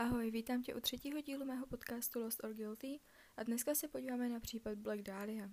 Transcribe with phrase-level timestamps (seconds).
[0.00, 3.00] Ahoj, vítám tě u třetího dílu mého podcastu Lost or Guilty
[3.36, 5.50] a dneska se podíváme na případ Black Dahlia.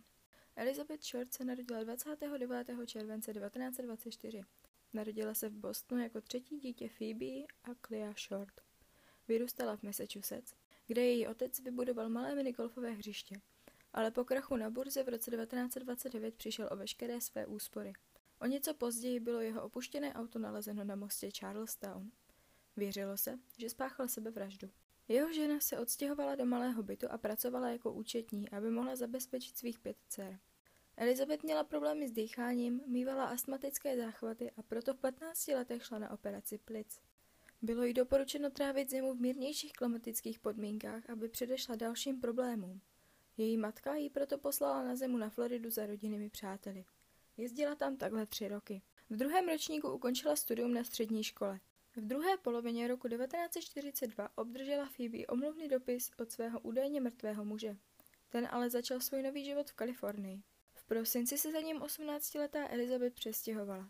[0.55, 2.67] Elizabeth Short se narodila 29.
[2.85, 4.41] července 1924.
[4.93, 8.61] Narodila se v Bostonu jako třetí dítě Phoebe a Clea Short.
[9.27, 10.53] Vyrůstala v Massachusetts,
[10.87, 13.41] kde její otec vybudoval malé minigolfové hřiště,
[13.93, 17.93] ale po krachu na burze v roce 1929 přišel o veškeré své úspory.
[18.41, 22.11] O něco později bylo jeho opuštěné auto nalezeno na mostě Charlestown.
[22.77, 24.69] Věřilo se, že spáchal sebevraždu.
[25.07, 29.79] Jeho žena se odstěhovala do malého bytu a pracovala jako účetní, aby mohla zabezpečit svých
[29.79, 30.39] pět dcer.
[30.97, 36.11] Elizabeth měla problémy s dýcháním, mývala astmatické záchvaty a proto v 15 letech šla na
[36.11, 37.01] operaci plic.
[37.61, 42.81] Bylo jí doporučeno trávit zimu v mírnějších klimatických podmínkách, aby předešla dalším problémům.
[43.37, 46.85] Její matka ji proto poslala na zimu na Floridu za rodinnými přáteli.
[47.37, 48.81] Jezdila tam takhle tři roky.
[49.09, 51.59] V druhém ročníku ukončila studium na střední škole.
[51.97, 57.77] V druhé polovině roku 1942 obdržela Phoebe omluvný dopis od svého údajně mrtvého muže.
[58.29, 60.41] Ten ale začal svůj nový život v Kalifornii.
[60.73, 63.89] V prosinci se za ním 18-letá Elizabeth přestěhovala.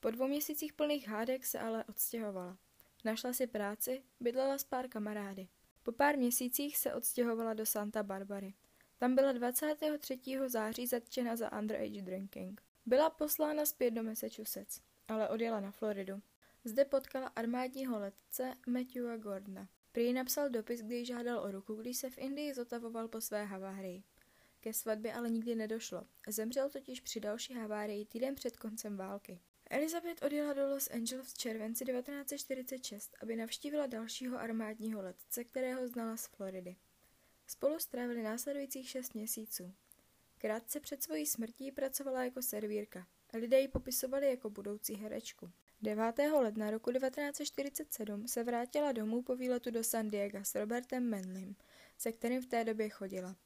[0.00, 2.58] Po dvou měsících plných hádek se ale odstěhovala.
[3.04, 5.48] Našla si práci, bydlela s pár kamarády.
[5.82, 8.54] Po pár měsících se odstěhovala do Santa Barbary.
[8.98, 10.18] Tam byla 23.
[10.46, 12.62] září zatčena za underage drinking.
[12.86, 16.22] Byla poslána zpět do Massachusetts, ale odjela na Floridu.
[16.64, 19.68] Zde potkala armádního letce Matthewa Gordona.
[19.92, 24.02] Prý napsal dopis, kdy žádal o ruku, když se v Indii zotavoval po své havárii.
[24.60, 26.06] Ke svatbě ale nikdy nedošlo.
[26.28, 29.40] Zemřel totiž při další havárii týden před koncem války.
[29.70, 36.16] Elizabeth odjela do Los Angeles v červenci 1946, aby navštívila dalšího armádního letce, kterého znala
[36.16, 36.76] z Floridy.
[37.46, 39.74] Spolu strávili následujících šest měsíců.
[40.38, 45.50] Krátce před svojí smrtí pracovala jako servírka lidé ji popisovali jako budoucí herečku.
[45.82, 46.18] 9.
[46.32, 51.56] ledna roku 1947 se vrátila domů po výletu do San Diego s Robertem Menlim,
[51.98, 53.36] se kterým v té době chodila.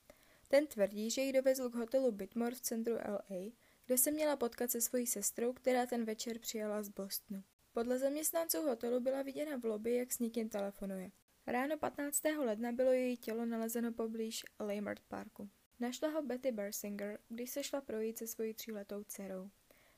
[0.48, 3.52] Ten tvrdí, že ji dovezl k hotelu Bitmore v centru LA,
[3.86, 7.42] kde se měla potkat se svojí sestrou, která ten večer přijela z Bostonu.
[7.72, 11.10] Podle zaměstnanců hotelu byla viděna v lobby, jak s někým telefonuje.
[11.46, 12.24] Ráno 15.
[12.38, 15.48] ledna bylo její tělo nalezeno poblíž Leimert Parku.
[15.80, 19.50] Našla ho Betty Bersinger, když se šla projít se svojí tříletou dcerou.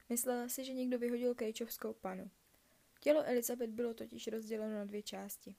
[0.09, 2.31] Myslela si, že někdo vyhodil kejčovskou panu.
[3.01, 5.57] Tělo Elizabeth bylo totiž rozděleno na dvě části.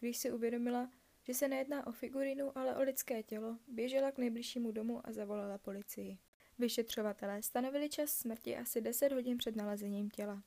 [0.00, 0.90] Když si uvědomila,
[1.22, 5.58] že se nejedná o figurinu, ale o lidské tělo, běžela k nejbližšímu domu a zavolala
[5.58, 6.18] policii.
[6.58, 10.42] Vyšetřovatelé stanovili čas smrti asi 10 hodin před nalezením těla.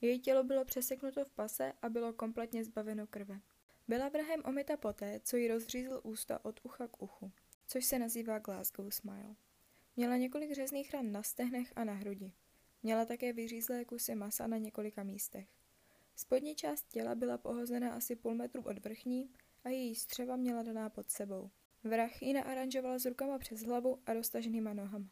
[0.00, 3.40] Její tělo bylo přeseknuto v pase a bylo kompletně zbaveno krve.
[3.88, 7.32] Byla vrahem omita poté, co jí rozřízl ústa od ucha k uchu,
[7.66, 9.36] což se nazývá Glasgow Smile.
[9.96, 12.32] Měla několik řezných ran na stehnech a na hrudi.
[12.82, 15.48] Měla také vyřízlé kusy masa na několika místech.
[16.16, 19.30] Spodní část těla byla pohozena asi půl metru od vrchní
[19.64, 21.50] a její střeva měla daná pod sebou.
[21.84, 25.06] Vrah ji naaranžoval s rukama přes hlavu a roztaženýma nohama.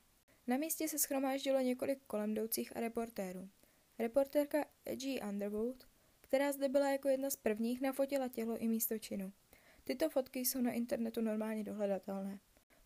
[0.47, 2.35] Na místě se schromáždilo několik kolem
[2.75, 3.49] a reportérů.
[3.99, 4.65] Reportérka
[4.95, 5.21] G.
[5.29, 5.85] Underwood,
[6.21, 9.33] která zde byla jako jedna z prvních, nafotila tělo i místo činu.
[9.85, 12.39] Tyto fotky jsou na internetu normálně dohledatelné.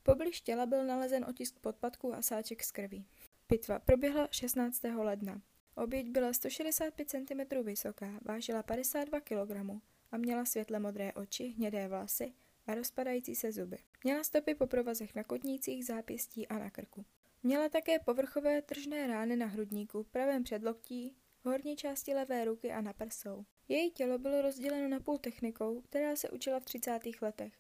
[0.03, 3.06] Poblíž těla byl nalezen otisk podpadků a sáček z krví.
[3.50, 4.82] Pitva proběhla 16.
[4.84, 5.42] ledna.
[5.76, 12.32] Oběť byla 165 cm vysoká, vážila 52 kg a měla světle modré oči, hnědé vlasy
[12.66, 13.78] a rozpadající se zuby.
[14.04, 17.04] Měla stopy po provazech na kotnících, zápěstí a na krku.
[17.42, 22.92] Měla také povrchové tržné rány na hrudníku, pravém předloktí, horní části levé ruky a na
[22.92, 23.44] prsou.
[23.69, 27.00] Její tělo bylo rozděleno na půl technikou, která se učila v 30.
[27.22, 27.53] letech.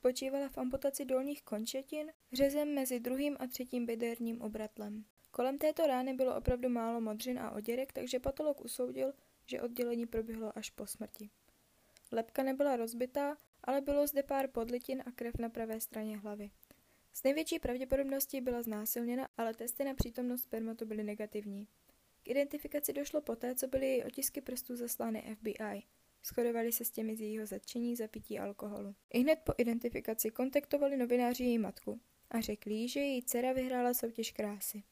[0.00, 5.04] Spočívala v amputaci dolních končetin, řezem mezi druhým a třetím bederním obratlem.
[5.30, 9.12] Kolem této rány bylo opravdu málo modřin a oděrek, takže patolog usoudil,
[9.46, 11.30] že oddělení proběhlo až po smrti.
[12.12, 16.50] Lepka nebyla rozbitá, ale bylo zde pár podlitin a krev na pravé straně hlavy.
[17.12, 21.68] S největší pravděpodobností byla znásilněna, ale testy na přítomnost spermatu byly negativní.
[22.22, 25.82] K identifikaci došlo poté, co byly její otisky prstů zaslány FBI.
[26.24, 28.94] Shodovali se s těmi z jejího zatčení za pití alkoholu.
[29.12, 32.00] I hned po identifikaci kontaktovali novináři její matku
[32.30, 34.82] a řekli jí, že její dcera vyhrála soutěž krásy.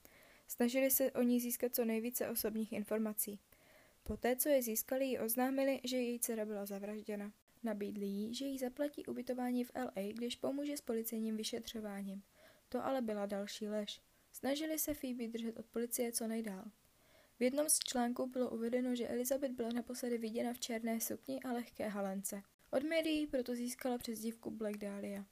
[0.48, 3.40] Snažili se o ní získat co nejvíce osobních informací.
[4.02, 7.32] Poté, co je získali, jí oznámili, že její dcera byla zavražděna.
[7.62, 12.22] Nabídli jí, že jí zaplatí ubytování v LA, když pomůže s policejním vyšetřováním.
[12.68, 14.00] To ale byla další lež.
[14.32, 16.64] Snažili se Phoebe držet od policie co nejdál.
[17.38, 21.52] V jednom z článků bylo uvedeno, že Elizabeth byla naposledy viděna v černé sukni a
[21.52, 22.42] lehké halence.
[22.70, 25.24] Od médií proto získala přezdívku Black Dahlia.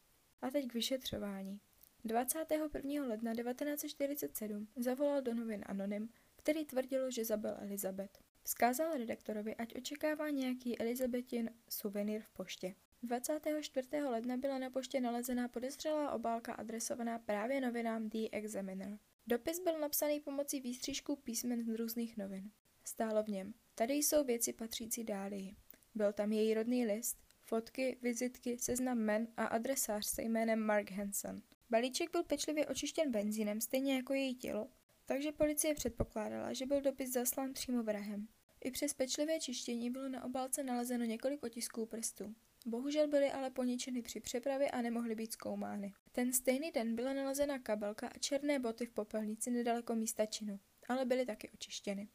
[0.43, 1.61] A teď k vyšetřování.
[2.05, 3.07] 21.
[3.07, 8.19] ledna 1947 zavolal do novin Anonym, který tvrdil, že zabil Elizabeth.
[8.43, 12.75] Vzkázal redaktorovi, ať očekává nějaký Elizabetin suvenýr v poště.
[13.03, 14.03] 24.
[14.03, 18.99] ledna byla na poště nalezená podezřelá obálka adresovaná právě novinám The Examiner.
[19.29, 22.51] Dopis byl napsaný pomocí výstřížků písmen z různých novin.
[22.85, 25.57] Stálo v něm, tady jsou věci patřící Dálii.
[25.95, 31.43] Byl tam její rodný list, fotky, vizitky, seznam men a adresář se jménem Mark Hansen.
[31.71, 34.69] Balíček byl pečlivě očištěn benzínem, stejně jako její tělo,
[35.07, 38.29] takže policie předpokládala, že byl dopis zaslán přímo vrahem.
[38.65, 42.35] I přes pečlivé čištění bylo na obálce nalezeno několik otisků prstů.
[42.69, 45.93] Bohužel byly ale poničeny při přepravě a nemohly být zkoumány.
[46.13, 51.05] Ten stejný den byla nalezena kabelka a černé boty v popelnici nedaleko místa činu, ale
[51.05, 52.09] byly taky očištěny.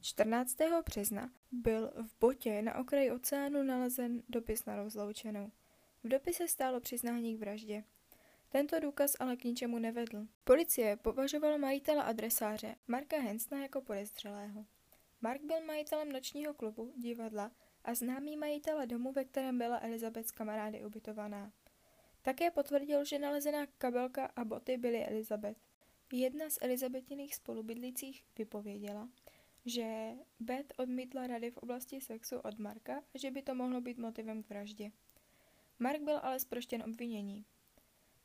[0.00, 0.56] 14.
[0.86, 5.52] března byl v botě na okraji oceánu nalezen dopis na rozloučenou.
[6.04, 7.84] V dopise stálo přiznání k vraždě.
[8.48, 10.26] Tento důkaz ale k ničemu nevedl.
[10.44, 14.66] Policie považovala majitele adresáře Marka Hensna jako podezřelého.
[15.20, 17.50] Mark byl majitelem nočního klubu, divadla
[17.84, 21.52] a známý majitele domu, ve kterém byla Elizabeth s kamarády ubytovaná.
[22.22, 25.58] Také potvrdil, že nalezená kabelka a boty byly Elizabeth.
[26.12, 29.08] Jedna z Elizabetiných spolubydlících vypověděla,
[29.66, 33.98] že Beth odmítla rady v oblasti sexu od Marka a že by to mohlo být
[33.98, 34.90] motivem k vraždě.
[35.78, 37.44] Mark byl ale zproštěn obvinění.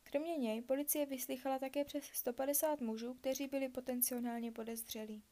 [0.02, 5.22] Kromě něj policie vyslychala také přes 150 mužů, kteří byli potenciálně podezřelí.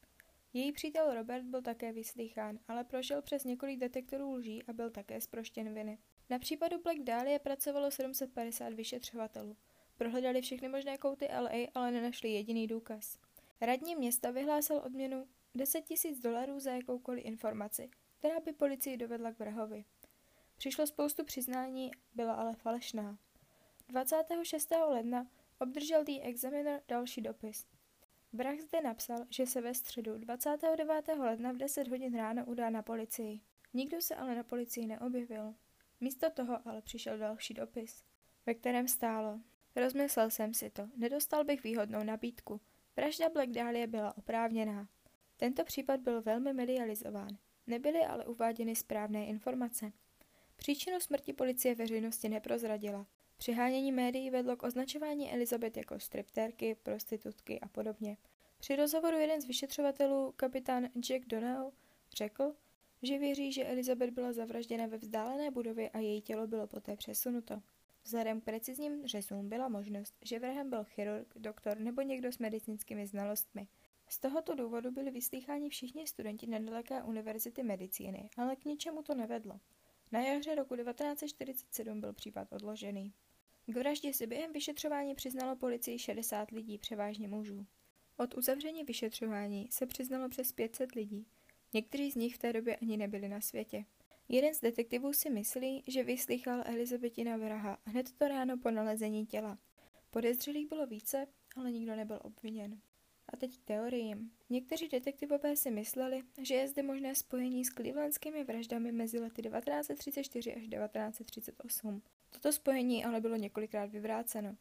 [0.53, 5.21] Její přítel Robert byl také vyslýchán, ale prošel přes několik detektorů lží a byl také
[5.21, 5.97] zproštěn viny.
[6.29, 9.57] Na případu Black Dahlia pracovalo 750 vyšetřovatelů.
[9.97, 13.19] Prohledali všechny možné kouty LA, ale nenašli jediný důkaz.
[13.61, 17.89] Radní města vyhlásil odměnu 10 tisíc dolarů za jakoukoliv informaci,
[18.19, 19.85] která by policii dovedla k vrahovi.
[20.57, 23.17] Přišlo spoustu přiznání, byla ale falešná.
[23.87, 24.71] 26.
[24.89, 25.27] ledna
[25.59, 27.65] obdržel The Examiner další dopis.
[28.37, 31.07] Vrah zde napsal, že se ve středu 29.
[31.17, 33.39] ledna v 10 hodin ráno udá na policii.
[33.73, 35.55] Nikdo se ale na policii neobjevil.
[36.01, 38.03] Místo toho ale přišel další dopis,
[38.45, 39.39] ve kterém stálo.
[39.75, 42.61] Rozmyslel jsem si to, nedostal bych výhodnou nabídku.
[42.95, 44.87] Vražda Black Dahlia byla oprávněná.
[45.37, 47.37] Tento případ byl velmi medializován.
[47.67, 49.91] Nebyly ale uváděny správné informace.
[50.55, 53.05] Příčinu smrti policie veřejnosti neprozradila.
[53.37, 58.17] Přihánění médií vedlo k označování Elizabeth jako striptérky, prostitutky a podobně.
[58.57, 61.71] Při rozhovoru jeden z vyšetřovatelů, kapitán Jack Donnell,
[62.15, 62.55] řekl,
[63.01, 67.61] že věří, že Elizabeth byla zavražděna ve vzdálené budově a její tělo bylo poté přesunuto.
[68.03, 73.07] Vzhledem k precizním řezům byla možnost, že vrahem byl chirurg, doktor nebo někdo s medicínskými
[73.07, 73.67] znalostmi.
[74.09, 79.59] Z tohoto důvodu byli vyslýcháni všichni studenti nedaleké univerzity medicíny, ale k ničemu to nevedlo.
[80.11, 83.13] Na jaře roku 1947 byl případ odložený.
[83.69, 87.65] K vraždě se během vyšetřování přiznalo policii 60 lidí, převážně mužů.
[88.17, 91.25] Od uzavření vyšetřování se přiznalo přes 500 lidí.
[91.73, 93.85] Někteří z nich v té době ani nebyli na světě.
[94.29, 99.57] Jeden z detektivů si myslí, že vyslychal Elizabetina vraha hned to ráno po nalezení těla.
[100.11, 102.81] Podezřelých bylo více, ale nikdo nebyl obviněn.
[103.29, 104.31] A teď k teoriím.
[104.49, 110.55] Někteří detektivové si mysleli, že je zde možné spojení s clevelandskými vraždami mezi lety 1934
[110.55, 112.01] až 1938.
[112.37, 114.55] Toto spojení ale bylo několikrát vyvráceno.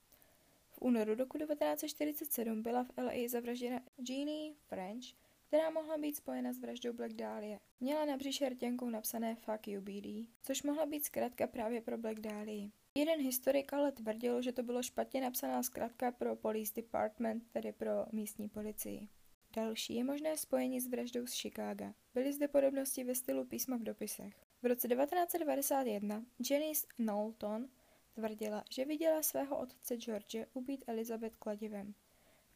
[0.70, 5.04] V únoru roku 1947 byla v LA zavražděna Jeannie French,
[5.48, 7.58] která mohla být spojena s vraždou Black Dahlia.
[7.80, 12.20] Měla na břiše rtěnkou napsané Fuck you BD, což mohla být zkrátka právě pro Black
[12.20, 12.70] Dahlia.
[12.94, 17.90] Jeden historik ale tvrdil, že to bylo špatně napsaná zkrátka pro Police Department, tedy pro
[18.12, 19.08] místní policii.
[19.56, 21.94] Další je možné spojení s vraždou z Chicaga.
[22.14, 24.45] Byly zde podobnosti ve stylu písma v dopisech.
[24.62, 27.68] V roce 1991 Janice Knowlton
[28.14, 31.94] tvrdila, že viděla svého otce George ubít Elizabeth kladivem.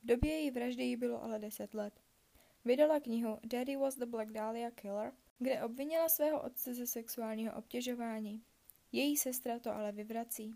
[0.02, 2.00] V době její vraždy jí bylo ale 10 let.
[2.64, 8.42] Vydala knihu Daddy was the Black Dahlia Killer, kde obvinila svého otce ze sexuálního obtěžování.
[8.92, 10.54] Její sestra to ale vyvrací.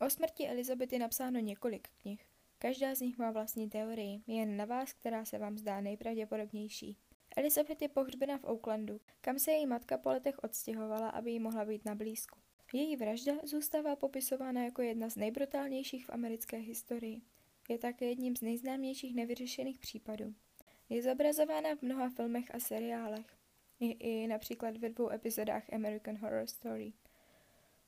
[0.00, 2.26] O smrti Elizabety napsáno několik knih.
[2.58, 6.96] Každá z nich má vlastní teorii, jen na vás, která se vám zdá nejpravděpodobnější.
[7.36, 11.64] Elizabeth je pohřbena v Oaklandu, kam se její matka po letech odstěhovala, aby jí mohla
[11.64, 12.38] být na blízku.
[12.72, 17.20] Její vražda zůstává popisována jako jedna z nejbrutálnějších v americké historii.
[17.68, 20.34] Je také jedním z nejznámějších nevyřešených případů.
[20.88, 23.26] Je zobrazována v mnoha filmech a seriálech.
[23.80, 26.92] Je i například ve dvou epizodách American Horror Story.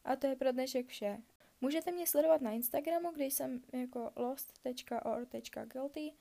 [0.05, 1.23] A to je pro dnešek vše.
[1.61, 6.13] Můžete mě sledovat na Instagramu, kde jsem jako lost.or.guilty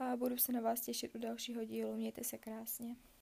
[0.00, 1.96] a budu se na vás těšit u dalšího dílu.
[1.96, 2.96] Mějte se krásně.